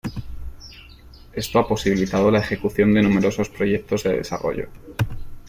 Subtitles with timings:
[1.31, 4.67] Esto ha posibilitado la ejecución de numerosos proyectos de desarrollo.